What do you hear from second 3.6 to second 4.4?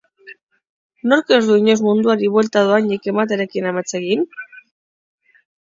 amets egin!